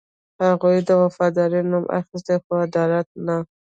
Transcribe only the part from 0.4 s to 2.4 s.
هغوی د وفادارۍ نوم اخیسته،